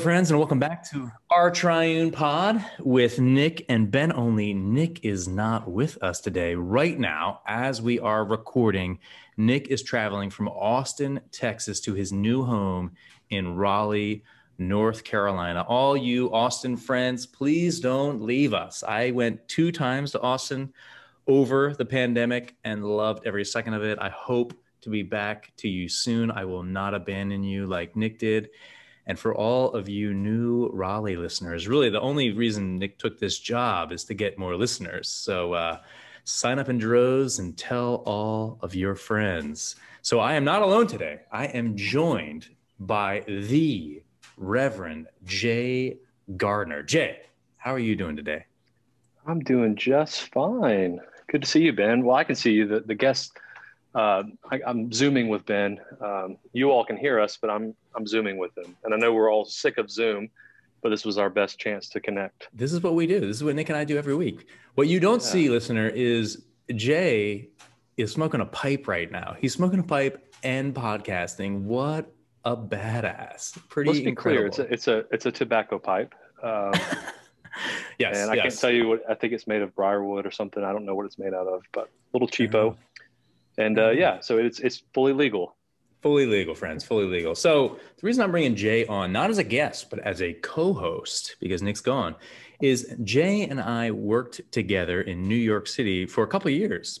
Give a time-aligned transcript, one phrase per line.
[0.00, 4.10] Friends, and welcome back to our Triune Pod with Nick and Ben.
[4.14, 6.54] Only Nick is not with us today.
[6.54, 8.98] Right now, as we are recording,
[9.36, 12.92] Nick is traveling from Austin, Texas to his new home
[13.28, 14.24] in Raleigh,
[14.56, 15.66] North Carolina.
[15.68, 18.82] All you Austin friends, please don't leave us.
[18.82, 20.72] I went two times to Austin
[21.26, 23.98] over the pandemic and loved every second of it.
[24.00, 26.30] I hope to be back to you soon.
[26.30, 28.48] I will not abandon you like Nick did.
[29.06, 33.38] And for all of you new Raleigh listeners, really the only reason Nick took this
[33.38, 35.08] job is to get more listeners.
[35.08, 35.80] So uh,
[36.24, 39.76] sign up in droves and tell all of your friends.
[40.02, 41.20] So I am not alone today.
[41.32, 44.02] I am joined by the
[44.36, 45.98] Reverend Jay
[46.36, 46.82] Gardner.
[46.82, 47.20] Jay,
[47.56, 48.44] how are you doing today?
[49.26, 51.00] I'm doing just fine.
[51.28, 52.04] Good to see you, Ben.
[52.04, 52.66] Well, I can see you.
[52.66, 53.32] The, the guest
[53.94, 55.78] uh, I, am zooming with Ben.
[56.00, 59.12] Um, you all can hear us, but I'm I'm zooming with him, and I know
[59.12, 60.30] we're all sick of Zoom,
[60.82, 62.48] but this was our best chance to connect.
[62.52, 63.20] This is what we do.
[63.20, 64.48] This is what Nick and I do every week.
[64.74, 65.28] What you don't yeah.
[65.28, 67.48] see, listener, is Jay
[67.96, 69.36] is smoking a pipe right now.
[69.38, 71.62] He's smoking a pipe and podcasting.
[71.62, 72.12] What
[72.44, 73.58] a badass!
[73.68, 74.50] Pretty Let's be incredible.
[74.50, 74.66] clear.
[74.68, 76.14] It's a it's a it's a tobacco pipe.
[76.42, 76.72] Um,
[77.98, 78.42] yes, and I yes.
[78.42, 80.64] can't tell you what I think it's made of briarwood or something.
[80.64, 82.76] I don't know what it's made out of, but a little cheapo.
[83.58, 85.56] And uh, yeah, so it's it's fully legal.
[86.02, 86.82] Fully legal, friends.
[86.82, 87.34] Fully legal.
[87.34, 91.36] So the reason I'm bringing Jay on, not as a guest, but as a co-host,
[91.40, 92.16] because Nick's gone,
[92.62, 97.00] is Jay and I worked together in New York City for a couple years.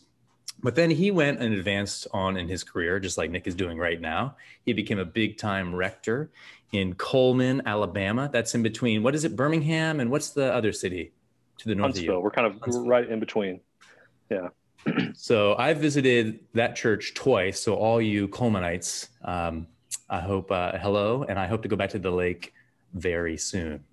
[0.62, 3.78] But then he went and advanced on in his career, just like Nick is doing
[3.78, 4.36] right now.
[4.66, 6.30] He became a big time rector
[6.72, 8.28] in Cullman, Alabama.
[8.30, 9.02] That's in between.
[9.02, 11.12] What is it, Birmingham, and what's the other city
[11.58, 12.10] to the north Huntsville.
[12.10, 12.20] of you?
[12.20, 12.86] We're kind of Huntsville.
[12.86, 13.60] right in between.
[14.28, 14.48] Yeah
[15.14, 17.60] so I visited that church twice.
[17.60, 19.66] So all you Cullmanites, um,
[20.08, 22.52] I hope uh, hello, and I hope to go back to the lake
[22.94, 23.84] very soon.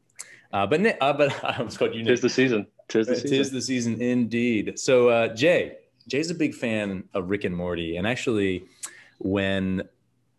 [0.52, 2.04] Uh, but uh, but I almost called you.
[2.04, 2.68] Tis the season.
[2.88, 3.30] Tis the season.
[3.30, 4.80] Tis the season indeed.
[4.80, 5.78] So uh, Jay,
[6.08, 8.64] Jay's a big fan of Rick and Morty, and actually,
[9.20, 9.84] when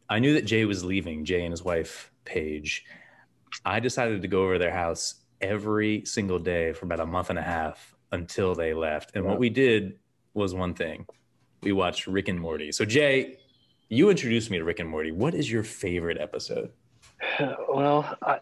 [0.08, 2.84] I knew that Jay was leaving, Jay and his wife Paige,
[3.64, 7.38] I decided to go over their house every single day for about a month and
[7.38, 9.14] a half until they left.
[9.14, 9.98] And what we did
[10.34, 11.06] was one thing.
[11.62, 12.72] We watched Rick and Morty.
[12.72, 13.38] So Jay,
[13.88, 15.10] you introduced me to Rick and Morty.
[15.10, 16.70] What is your favorite episode?
[17.68, 18.40] Well, I,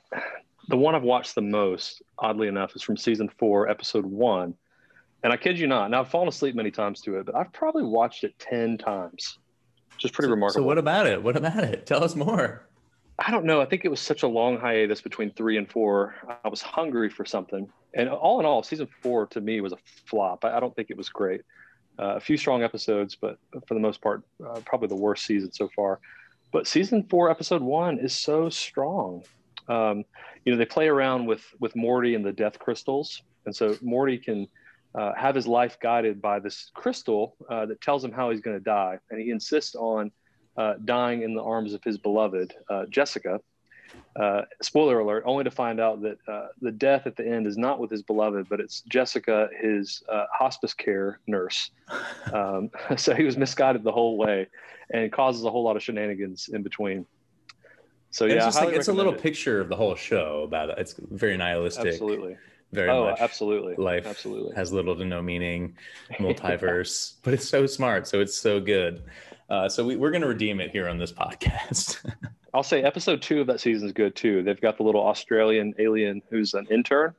[0.68, 4.54] the one I've watched the most, oddly enough, is from season four, episode one.
[5.22, 7.52] And I kid you not, now I've fallen asleep many times to it, but I've
[7.52, 9.38] probably watched it 10 times.
[9.98, 10.62] Just pretty so, remarkable.
[10.62, 11.22] So, what about it?
[11.22, 11.86] What about it?
[11.86, 12.66] Tell us more.
[13.18, 13.60] I don't know.
[13.60, 16.14] I think it was such a long hiatus between three and four.
[16.44, 17.68] I was hungry for something.
[17.94, 20.44] And all in all, season four to me was a flop.
[20.44, 21.40] I, I don't think it was great.
[21.98, 25.50] Uh, a few strong episodes, but for the most part, uh, probably the worst season
[25.52, 25.98] so far.
[26.52, 29.24] But season four, episode one, is so strong.
[29.68, 30.04] Um,
[30.44, 34.18] you know, they play around with with Morty and the death crystals, and so Morty
[34.18, 34.46] can
[34.94, 38.56] uh, have his life guided by this crystal uh, that tells him how he's going
[38.56, 40.10] to die, and he insists on
[40.56, 43.40] uh, dying in the arms of his beloved uh, Jessica,
[44.16, 47.56] uh, spoiler alert, only to find out that uh, the death at the end is
[47.58, 51.70] not with his beloved, but it's Jessica, his uh, hospice care nurse.
[52.32, 54.48] Um, so he was misguided the whole way
[54.92, 57.06] and causes a whole lot of shenanigans in between.
[58.10, 59.22] So yeah, it's, like, it's a little it.
[59.22, 60.78] picture of the whole show about it.
[60.78, 61.86] It's very nihilistic.
[61.86, 62.36] Absolutely.
[62.72, 63.20] Very oh, much.
[63.20, 63.76] absolutely.
[63.76, 65.76] Life absolutely has little to no meaning,
[66.18, 68.08] multiverse, but it's so smart.
[68.08, 69.04] So it's so good.
[69.48, 72.04] Uh, so we, we're going to redeem it here on this podcast.
[72.56, 74.42] I'll say episode two of that season is good too.
[74.42, 77.14] They've got the little Australian alien who's an intern.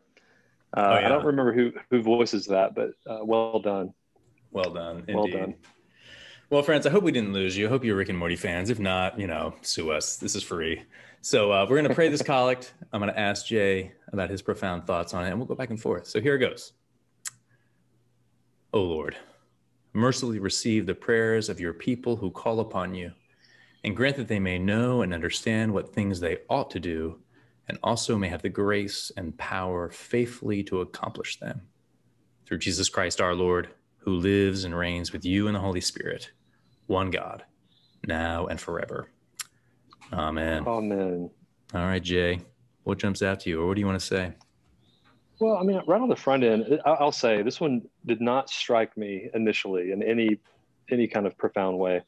[0.76, 1.06] Uh, oh, yeah.
[1.06, 3.94] I don't remember who who voices that, but uh, well done.
[4.50, 5.04] Well done.
[5.08, 5.16] Indeed.
[5.16, 5.56] Well done.
[6.50, 7.68] Well, friends, I hope we didn't lose you.
[7.68, 8.72] I hope you're Rick and Morty fans.
[8.72, 10.18] If not, you know, sue us.
[10.18, 10.82] This is free.
[11.22, 12.74] So uh, we're going to pray this collect.
[12.92, 15.70] I'm going to ask Jay about his profound thoughts on it, and we'll go back
[15.70, 16.08] and forth.
[16.08, 16.74] So here it goes.
[18.74, 19.16] O Lord,
[19.94, 23.12] mercifully receive the prayers of your people who call upon you
[23.84, 27.20] and grant that they may know and understand what things they ought to do,
[27.68, 31.62] and also may have the grace and power faithfully to accomplish them.
[32.46, 36.32] Through Jesus Christ our Lord, who lives and reigns with you in the Holy Spirit,
[36.86, 37.44] one God,
[38.06, 39.10] now and forever.
[40.14, 40.66] Amen.
[40.66, 41.30] Amen.
[41.74, 42.40] All right, Jay,
[42.84, 44.34] what jumps out to you, or what do you want to say?
[45.40, 48.96] Well, I mean, right on the front end, I'll say this one did not strike
[48.98, 50.40] me initially in any
[50.90, 52.02] any kind of profound way.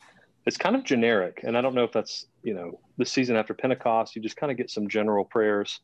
[0.46, 3.54] It's kind of generic, and I don't know if that's you know the season after
[3.54, 4.16] Pentecost.
[4.16, 5.82] You just kind of get some general prayers.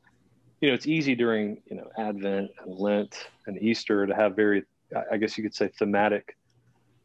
[0.62, 4.64] You know, it's easy during you know Advent and Lent and Easter to have very,
[5.12, 6.36] I guess you could say, thematic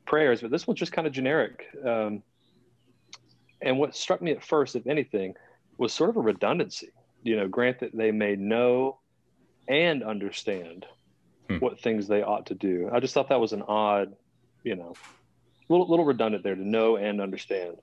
[0.07, 1.67] prayers, but this one's just kind of generic.
[1.85, 2.23] Um,
[3.63, 5.35] and what struck me at first, if anything,
[5.79, 6.91] was sort of a redundancy.
[7.23, 8.99] You know, grant that they may know
[9.69, 10.87] and understand
[11.49, 11.57] hmm.
[11.57, 12.91] what things they ought to do.
[12.93, 14.15] I just thought that was an odd,
[14.65, 14.95] you know,
[15.71, 17.77] little little redundant there to know and understand.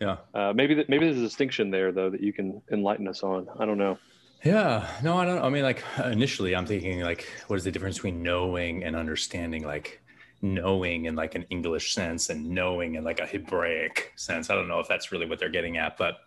[0.00, 0.18] Yeah.
[0.32, 3.48] Uh, maybe that maybe there's a distinction there though that you can enlighten us on.
[3.58, 3.98] I don't know.
[4.44, 4.88] Yeah.
[5.02, 5.42] No, I don't.
[5.42, 9.64] I mean, like initially, I'm thinking like, what is the difference between knowing and understanding?
[9.64, 10.00] Like
[10.42, 14.50] knowing in like an English sense and knowing in like a Hebraic sense.
[14.50, 16.18] I don't know if that's really what they're getting at, but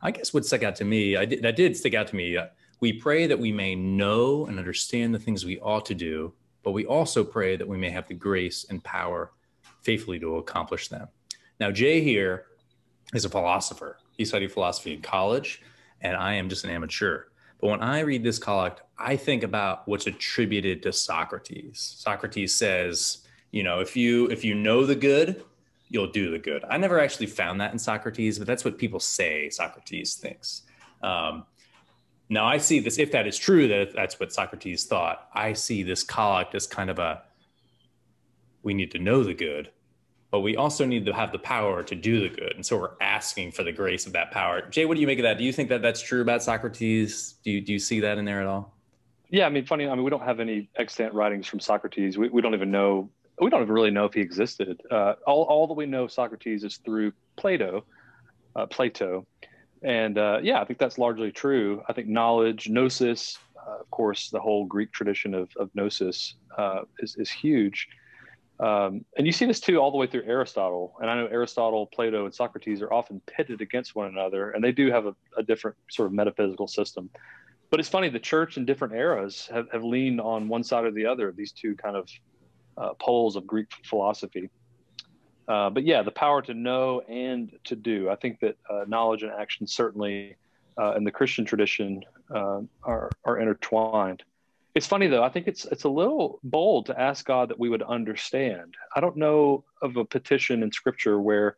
[0.00, 2.36] I guess what stuck out to me, I did, that did stick out to me.
[2.36, 2.46] Uh,
[2.80, 6.32] we pray that we may know and understand the things we ought to do,
[6.62, 9.32] but we also pray that we may have the grace and power
[9.82, 11.08] faithfully to accomplish them.
[11.60, 12.46] Now, Jay here
[13.14, 13.98] is a philosopher.
[14.16, 15.62] He studied philosophy in college,
[16.00, 17.24] and I am just an amateur.
[17.60, 21.96] But when I read this collect, I think about what's attributed to Socrates.
[21.98, 25.44] Socrates says, you know, if you if you know the good,
[25.88, 26.64] you'll do the good.
[26.68, 30.62] I never actually found that in Socrates, but that's what people say Socrates thinks.
[31.02, 31.44] Um,
[32.28, 35.82] now I see this, if that is true, that that's what Socrates thought, I see
[35.82, 37.22] this collect as kind of a,
[38.62, 39.70] we need to know the good,
[40.30, 42.52] but we also need to have the power to do the good.
[42.54, 44.62] And so we're asking for the grace of that power.
[44.68, 45.38] Jay, what do you make of that?
[45.38, 47.34] Do you think that that's true about Socrates?
[47.44, 48.74] Do you, do you see that in there at all?
[49.30, 49.86] Yeah, I mean, funny.
[49.86, 52.16] I mean, we don't have any extant writings from Socrates.
[52.16, 53.10] We, we don't even know.
[53.40, 54.80] We don't even really know if he existed.
[54.90, 57.84] Uh, all, all that we know of Socrates is through Plato,
[58.56, 59.26] uh, Plato,
[59.82, 61.82] and uh, yeah, I think that's largely true.
[61.88, 66.80] I think knowledge, gnosis, uh, of course, the whole Greek tradition of, of gnosis uh,
[66.98, 67.88] is, is huge.
[68.60, 70.96] Um, and you see this too all the way through Aristotle.
[71.00, 74.72] And I know Aristotle, Plato, and Socrates are often pitted against one another, and they
[74.72, 77.08] do have a, a different sort of metaphysical system.
[77.70, 80.90] But it's funny, the church in different eras have, have leaned on one side or
[80.90, 82.08] the other of these two kind of
[82.76, 84.50] uh, poles of Greek philosophy.
[85.46, 88.10] Uh, but yeah, the power to know and to do.
[88.10, 90.36] I think that uh, knowledge and action certainly
[90.78, 92.02] uh, in the Christian tradition
[92.34, 94.22] uh, are are intertwined.
[94.74, 95.24] It's funny though.
[95.24, 98.74] I think it's it's a little bold to ask God that we would understand.
[98.94, 101.56] I don't know of a petition in Scripture where,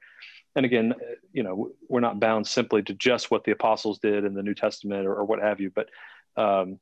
[0.57, 0.95] and again,
[1.33, 4.55] you know, we're not bound simply to just what the apostles did in the New
[4.55, 5.71] Testament or, or what have you.
[5.71, 5.89] But
[6.37, 6.79] um,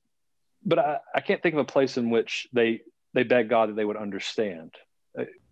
[0.65, 2.83] but I, I can't think of a place in which they
[3.15, 4.75] they beg God that they would understand.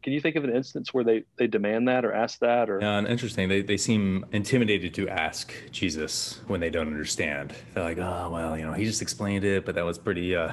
[0.02, 2.81] Can you think of an instance where they they demand that or ask that or?
[2.81, 3.48] Yeah, and interesting.
[3.48, 7.54] They they seem intimidated to ask Jesus when they don't understand.
[7.75, 10.52] They're like, oh well, you know, he just explained it, but that was pretty uh,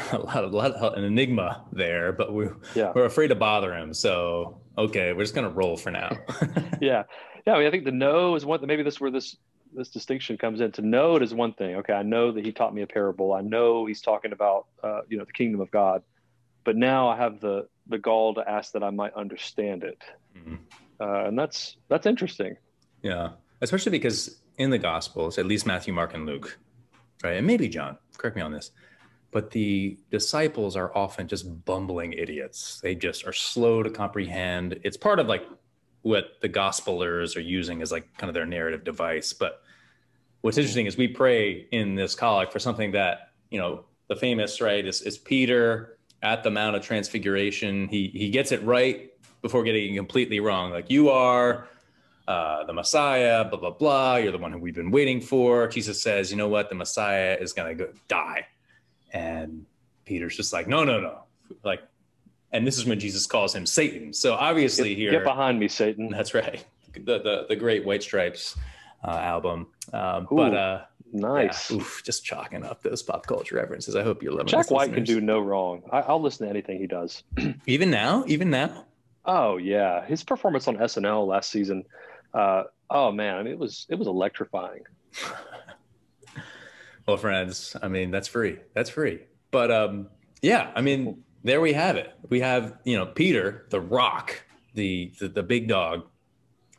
[0.12, 2.12] a lot of, lot of an enigma there.
[2.12, 2.92] But we yeah.
[2.94, 6.10] we're afraid to bother him, so okay, we're just gonna roll for now.
[6.80, 7.04] yeah,
[7.46, 7.54] yeah.
[7.54, 8.64] I, mean, I think the know is one.
[8.66, 9.36] Maybe this where this
[9.74, 10.72] this distinction comes in.
[10.72, 11.76] To know it is one thing.
[11.76, 13.32] Okay, I know that he taught me a parable.
[13.32, 16.02] I know he's talking about uh, you know the kingdom of God,
[16.64, 20.02] but now I have the the gall to ask that I might understand it,
[20.36, 20.56] mm-hmm.
[21.00, 22.56] uh, and that's that's interesting.
[23.02, 26.58] Yeah, especially because in the Gospels, at least Matthew, Mark, and Luke,
[27.22, 27.98] right, and maybe John.
[28.16, 28.70] Correct me on this,
[29.30, 32.80] but the disciples are often just bumbling idiots.
[32.82, 34.78] They just are slow to comprehend.
[34.84, 35.44] It's part of like
[36.02, 39.32] what the gospelers are using as like kind of their narrative device.
[39.32, 39.62] But
[40.40, 44.60] what's interesting is we pray in this collect for something that you know the famous
[44.60, 47.88] right is, is Peter at the Mount of Transfiguration.
[47.88, 49.12] He he gets it right
[49.42, 50.70] before getting it completely wrong.
[50.70, 51.68] Like you are
[52.28, 54.16] uh, the Messiah, blah blah blah.
[54.16, 55.68] You're the one who we've been waiting for.
[55.68, 56.68] Jesus says, you know what?
[56.68, 58.46] The Messiah is gonna go die,
[59.12, 59.66] and
[60.04, 61.22] Peter's just like, no, no, no.
[61.64, 61.82] Like,
[62.52, 64.12] and this is when Jesus calls him Satan.
[64.12, 66.08] So obviously get, here, get behind me, Satan.
[66.10, 66.64] That's right.
[66.92, 68.56] The the the great White Stripes
[69.04, 69.68] uh, album.
[69.92, 70.80] Um, but uh,
[71.12, 71.70] Nice.
[71.70, 73.96] Yeah, oof, just chalking up those pop culture references.
[73.96, 74.46] I hope you're loving.
[74.46, 75.08] Jack White listeners.
[75.08, 75.82] can do no wrong.
[75.90, 77.22] I, will listen to anything he does.
[77.66, 78.86] even now, even now.
[79.24, 81.84] Oh yeah, his performance on SNL last season.
[82.32, 84.82] Uh, oh man, I mean, it was it was electrifying.
[87.06, 88.58] well, friends, I mean that's free.
[88.74, 89.20] That's free.
[89.50, 90.08] But um,
[90.42, 92.12] yeah, I mean there we have it.
[92.28, 94.42] We have you know Peter, the Rock,
[94.74, 96.06] the the, the big dog,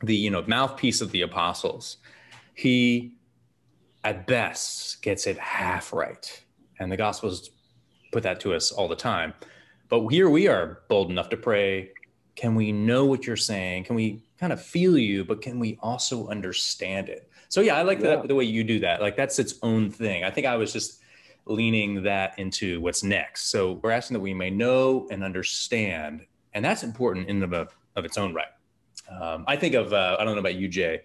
[0.01, 1.97] the you know mouthpiece of the apostles.
[2.53, 3.15] He
[4.03, 6.43] at best gets it half right.
[6.79, 7.51] And the Gospels
[8.11, 9.33] put that to us all the time.
[9.89, 11.91] But here we are bold enough to pray,
[12.35, 13.83] can we know what you're saying?
[13.83, 17.29] Can we kind of feel you, but can we also understand it?
[17.49, 18.15] So yeah, I like yeah.
[18.17, 19.01] the, the way you do that.
[19.01, 20.23] Like that's its own thing.
[20.23, 21.01] I think I was just
[21.45, 23.51] leaning that into what's next.
[23.51, 28.05] So we're asking that we may know and understand, and that's important in of, of
[28.05, 28.47] its own right.
[29.09, 31.01] Um, I think of uh, I don't know about you, Jay,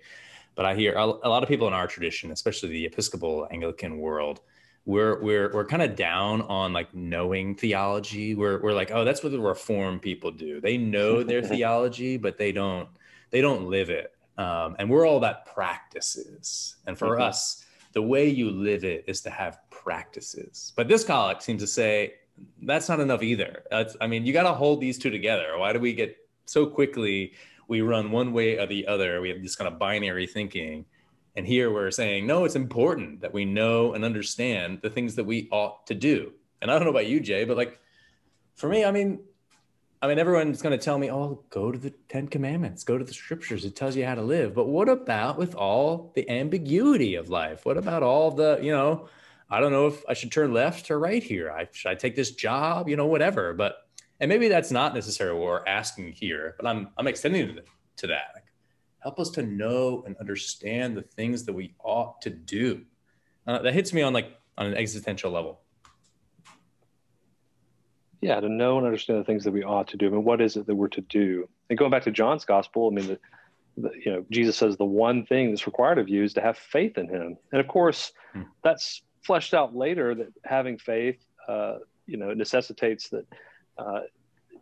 [0.56, 3.98] but I hear a, a lot of people in our tradition, especially the Episcopal Anglican
[3.98, 4.40] world,
[4.84, 8.34] we're we're we're kind of down on like knowing theology.
[8.34, 10.60] We're we're like, oh, that's what the reform people do.
[10.60, 12.88] They know their theology, but they don't
[13.30, 14.12] they don't live it.
[14.38, 16.76] Um, and we're all about practices.
[16.86, 17.22] And for mm-hmm.
[17.22, 20.72] us, the way you live it is to have practices.
[20.76, 22.14] But this collect seems to say
[22.62, 23.62] that's not enough either.
[23.70, 25.56] That's, I mean, you got to hold these two together.
[25.56, 27.32] Why do we get so quickly?
[27.68, 29.20] We run one way or the other.
[29.20, 30.86] We have this kind of binary thinking
[31.36, 35.24] and here we're saying, no, it's important that we know and understand the things that
[35.24, 36.32] we ought to do.
[36.62, 37.78] And I don't know about you, Jay, but like
[38.54, 39.20] for me, I mean,
[40.00, 43.04] I mean, everyone's going to tell me, oh, go to the Ten Commandments, go to
[43.04, 43.64] the scriptures.
[43.64, 44.54] It tells you how to live.
[44.54, 47.66] But what about with all the ambiguity of life?
[47.66, 49.08] What about all the, you know,
[49.50, 51.50] I don't know if I should turn left or right here.
[51.50, 52.88] I, should I take this job?
[52.88, 53.52] You know, whatever.
[53.52, 53.85] But,
[54.20, 57.58] and maybe that's not necessarily what we're asking here, but I'm, I'm extending
[57.96, 58.44] to that.
[59.00, 62.82] Help us to know and understand the things that we ought to do.
[63.46, 65.60] Uh, that hits me on like on an existential level.
[68.20, 70.06] Yeah, to know and understand the things that we ought to do.
[70.06, 71.48] I mean, what is it that we're to do?
[71.68, 73.18] And going back to John's gospel, I mean, the,
[73.76, 76.56] the, you know, Jesus says the one thing that's required of you is to have
[76.56, 78.42] faith in Him, and of course, hmm.
[78.64, 83.26] that's fleshed out later that having faith, uh, you know, necessitates that
[83.78, 84.00] uh,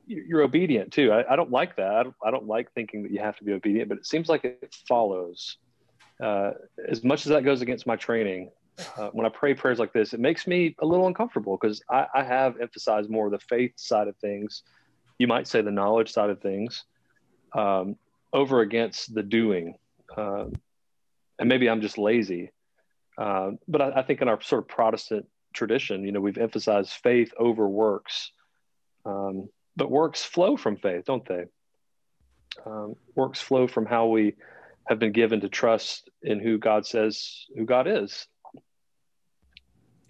[0.07, 1.13] you're obedient too.
[1.13, 1.93] I, I don't like that.
[1.93, 4.29] I don't, I don't, like thinking that you have to be obedient, but it seems
[4.29, 5.57] like it follows.
[6.23, 6.53] Uh,
[6.89, 8.51] as much as that goes against my training,
[8.97, 12.07] uh, when I pray prayers like this, it makes me a little uncomfortable because I,
[12.15, 14.63] I, have emphasized more the faith side of things.
[15.19, 16.85] You might say the knowledge side of things
[17.53, 17.97] um,
[18.33, 19.75] over against the doing.
[20.17, 20.53] Um,
[21.39, 22.51] and maybe I'm just lazy.
[23.17, 26.91] Uh, but I, I, think in our sort of Protestant tradition, you know, we've emphasized
[26.91, 28.33] faith over works.
[29.05, 31.45] Um, but works flow from faith, don't they?
[32.65, 34.35] Um, works flow from how we
[34.89, 38.27] have been given to trust in who God says who God is.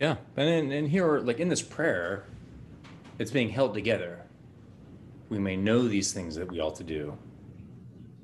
[0.01, 2.25] Yeah, and and here, like in this prayer,
[3.19, 4.21] it's being held together.
[5.29, 7.17] We may know these things that we ought to do,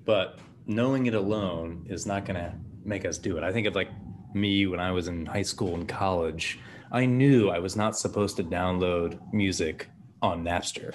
[0.05, 2.53] but knowing it alone is not going to
[2.85, 3.45] make us do it.
[3.45, 3.91] I think of like
[4.35, 6.59] me when I was in high school and college.
[6.93, 9.89] I knew I was not supposed to download music
[10.23, 10.95] on Napster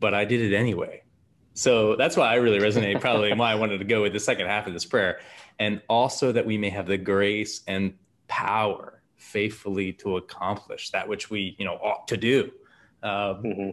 [0.00, 1.02] but I did it anyway.
[1.54, 4.20] So that's why I really resonate, probably, and why I wanted to go with the
[4.20, 5.20] second half of this prayer.
[5.58, 7.94] And also that we may have the grace and
[8.28, 12.50] power faithfully to accomplish that which we, you know, ought to do.
[13.02, 13.70] Um, mm-hmm.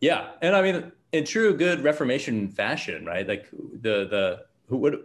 [0.00, 0.30] Yeah.
[0.42, 3.26] And I mean, in true good Reformation fashion, right?
[3.26, 5.02] Like the, the, who would,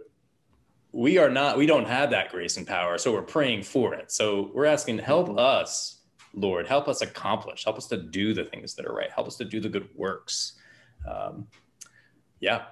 [0.92, 2.98] we are not, we don't have that grace and power.
[2.98, 4.10] So we're praying for it.
[4.10, 5.38] So we're asking, help mm-hmm.
[5.38, 5.99] us
[6.34, 9.36] Lord, help us accomplish, help us to do the things that are right, help us
[9.36, 10.54] to do the good works.
[11.08, 11.48] Um,
[12.40, 12.62] yeah.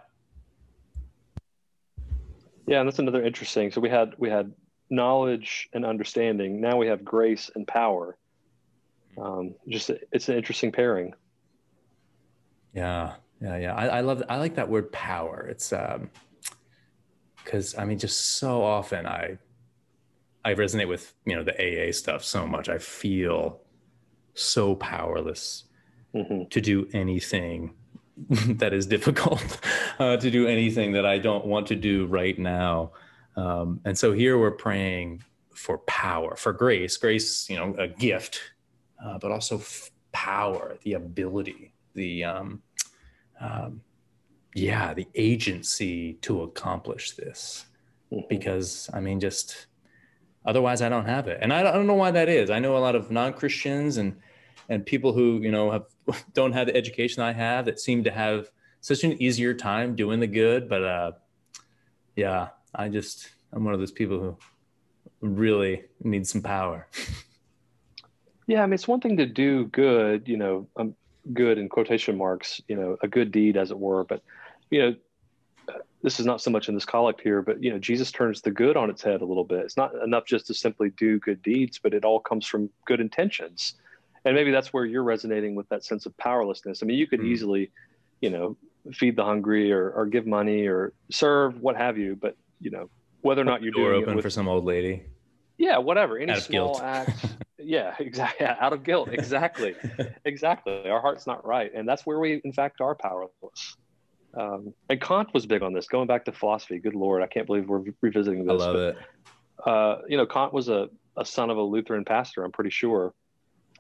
[2.67, 3.71] Yeah, and that's another interesting.
[3.71, 4.53] So we had we had
[4.91, 6.61] knowledge and understanding.
[6.61, 8.17] Now we have grace and power.
[9.17, 11.15] Um, just it's an interesting pairing.
[12.75, 13.75] Yeah, yeah, yeah.
[13.75, 15.47] I, I love I like that word power.
[15.51, 16.11] It's um
[17.43, 19.39] because I mean, just so often I
[20.45, 22.69] I resonate with you know the AA stuff so much.
[22.69, 23.61] I feel
[24.35, 25.65] so powerless
[26.15, 26.45] mm-hmm.
[26.49, 27.75] to do anything
[28.31, 29.61] that is difficult,
[29.99, 32.93] uh, to do anything that I don't want to do right now.
[33.37, 35.23] Um, and so here we're praying
[35.55, 38.41] for power, for grace, grace, you know, a gift,
[39.05, 42.63] uh, but also f- power, the ability, the, um,
[43.41, 43.81] um,
[44.55, 47.67] yeah, the agency to accomplish this.
[48.13, 48.27] Mm-hmm.
[48.29, 49.67] Because I mean, just
[50.49, 52.49] Otherwise, I don't have it, and I don't know why that is.
[52.49, 54.17] I know a lot of non-Christians and
[54.71, 55.85] and people who you know have
[56.33, 58.49] don't have the education I have that seem to have
[58.81, 60.67] such an easier time doing the good.
[60.67, 61.13] But uh,
[62.17, 64.39] yeah, I just I'm one of those people who
[65.21, 66.89] really need some power.
[68.49, 70.95] Yeah, I mean, it's one thing to do good, you know, um,
[71.35, 74.05] good in quotation marks, you know, a good deed, as it were.
[74.05, 74.23] But
[74.71, 74.97] you know,
[76.03, 78.51] this is not so much in this collect here, but you know, Jesus turns the
[78.51, 79.61] good on its head a little bit.
[79.61, 83.01] It's not enough just to simply do good deeds, but it all comes from good
[83.01, 83.75] intentions.
[84.25, 86.83] And maybe that's where you're resonating with that sense of powerlessness.
[86.83, 87.27] I mean, you could mm.
[87.27, 87.73] easily,
[88.21, 88.57] you know,
[88.93, 92.91] feed the hungry or, or give money or serve, what have you, but you know,
[93.23, 95.03] whether or not you're Door doing open it with, for some old lady.
[95.57, 96.19] Yeah, whatever.
[96.19, 97.27] Any small act.
[97.59, 98.47] yeah, exactly.
[98.47, 99.09] Yeah, out of guilt.
[99.13, 99.75] Exactly.
[100.25, 100.89] exactly.
[100.89, 101.73] Our heart's not right.
[101.75, 103.77] And that's where we in fact are powerless.
[104.35, 105.87] Um, and Kant was big on this.
[105.87, 108.63] Going back to philosophy, good lord, I can't believe we're revisiting this.
[108.63, 108.97] I love but, it.
[109.67, 113.13] Uh, you know, Kant was a, a son of a Lutheran pastor, I'm pretty sure,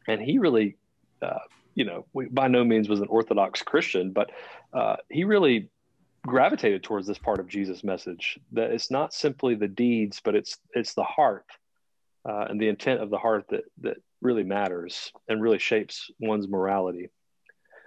[0.09, 0.76] and he really,
[1.23, 1.38] uh,
[1.75, 4.31] you know, by no means was an Orthodox Christian, but
[4.73, 5.71] uh, he really
[6.26, 8.38] gravitated towards this part of Jesus' message.
[8.52, 11.47] That it's not simply the deeds, but it's it's the heart
[12.28, 16.49] uh, and the intent of the heart that that really matters and really shapes one's
[16.49, 17.11] morality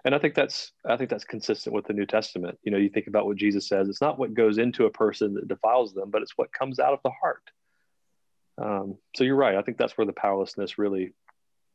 [0.05, 2.57] and i think that's i think that's consistent with the new testament.
[2.63, 5.33] You know you think about what jesus says it's not what goes into a person
[5.35, 7.43] that defiles them but it's what comes out of the heart.
[8.57, 9.55] Um, so you're right.
[9.55, 11.13] I think that's where the powerlessness really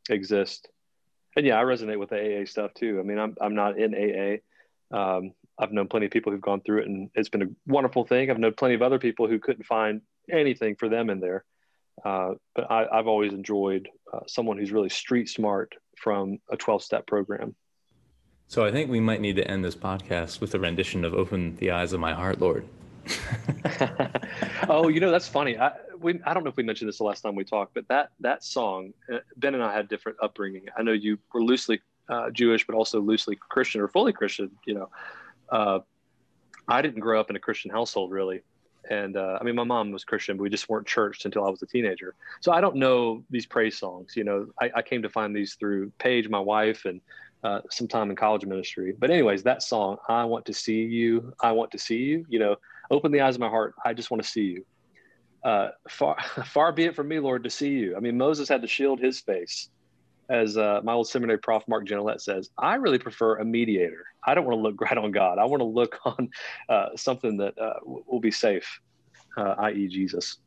[0.08, 0.66] exists.
[1.36, 2.98] And yeah i resonate with the aa stuff too.
[3.00, 4.36] I mean i'm, I'm not in aa
[4.96, 8.04] um, i've known plenty of people who've gone through it and it's been a wonderful
[8.04, 8.30] thing.
[8.30, 11.44] I've known plenty of other people who couldn't find anything for them in there.
[12.04, 16.82] Uh, but I, have always enjoyed uh, someone who's really street smart from a 12
[16.82, 17.54] step program
[18.48, 21.56] so I think we might need to end this podcast with a rendition of "Open
[21.56, 22.66] the Eyes of My Heart, Lord."
[24.68, 25.58] oh, you know that's funny.
[25.58, 27.88] I we I don't know if we mentioned this the last time we talked, but
[27.88, 30.66] that that song, uh, Ben and I had different upbringing.
[30.76, 34.50] I know you were loosely uh, Jewish, but also loosely Christian or fully Christian.
[34.64, 34.88] You know,
[35.50, 35.78] uh,
[36.68, 38.42] I didn't grow up in a Christian household really,
[38.88, 41.50] and uh, I mean my mom was Christian, but we just weren't churched until I
[41.50, 42.14] was a teenager.
[42.40, 44.16] So I don't know these praise songs.
[44.16, 47.00] You know, I, I came to find these through Paige, my wife, and
[47.44, 48.94] uh, some time in college ministry.
[48.98, 51.32] But anyways, that song, I want to see you.
[51.40, 52.26] I want to see you.
[52.28, 52.56] You know,
[52.90, 53.74] open the eyes of my heart.
[53.84, 54.66] I just want to see you.
[55.44, 56.16] Uh, far,
[56.46, 57.96] far be it from me, Lord, to see you.
[57.96, 59.68] I mean, Moses had to shield his face,
[60.28, 62.50] as uh, my old seminary prof Mark Genelette says.
[62.58, 64.04] I really prefer a mediator.
[64.26, 65.38] I don't want to look right on God.
[65.38, 66.30] I want to look on
[66.68, 68.80] uh, something that uh, will be safe,
[69.36, 70.38] i.e., Jesus.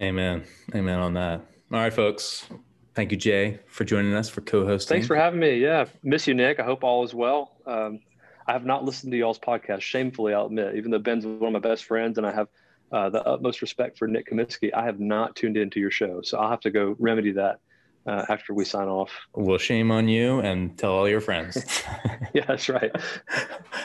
[0.00, 0.44] Amen.
[0.74, 1.40] Amen on that.
[1.72, 2.46] All right, folks.
[2.94, 4.94] Thank you, Jay, for joining us for co-hosting.
[4.94, 5.56] Thanks for having me.
[5.56, 6.60] Yeah, miss you, Nick.
[6.60, 7.56] I hope all is well.
[7.66, 8.00] Um,
[8.46, 9.80] I have not listened to y'all's podcast.
[9.80, 12.48] Shamefully, I'll admit, even though Ben's one of my best friends, and I have
[12.90, 16.20] uh, the utmost respect for Nick Kaminsky, I have not tuned into your show.
[16.20, 17.60] So I'll have to go remedy that
[18.06, 19.10] uh, after we sign off.
[19.32, 21.82] Well, shame on you, and tell all your friends.
[22.34, 22.90] yeah, that's right.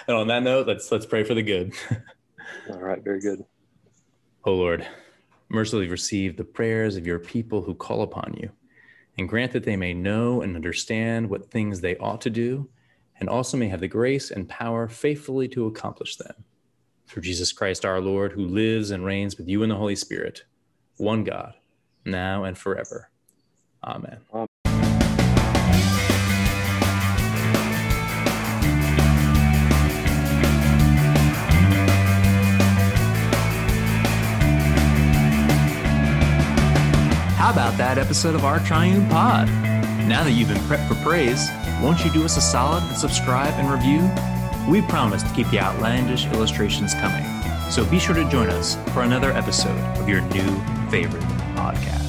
[0.08, 1.74] and on that note, let's let's pray for the good.
[2.70, 3.46] all right, very good.
[4.44, 4.86] Oh Lord,
[5.48, 8.52] mercifully receive the prayers of your people who call upon you
[9.18, 12.70] and grant that they may know and understand what things they ought to do,
[13.20, 16.44] and also may have the grace and power faithfully to accomplish them.
[17.08, 20.44] Through Jesus Christ our Lord, who lives and reigns with you in the Holy Spirit,
[20.98, 21.54] one God,
[22.06, 23.10] now and forever.
[23.84, 24.20] Amen.
[24.34, 24.47] Amen.
[37.48, 39.48] How about that episode of our Triune Pod?
[40.06, 41.48] Now that you've been prepped for praise,
[41.82, 44.02] won't you do us a solid and subscribe and review?
[44.70, 47.24] We promise to keep the outlandish illustrations coming.
[47.72, 51.24] So be sure to join us for another episode of your new favorite
[51.56, 52.07] podcast.